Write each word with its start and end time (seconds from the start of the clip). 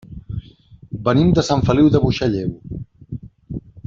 Venim 1.09 1.29
de 1.39 1.43
Sant 1.49 1.61
Feliu 1.69 1.91
de 1.97 2.01
Buixalleu. 2.07 2.49